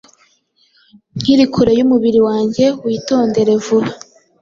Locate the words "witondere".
2.85-3.53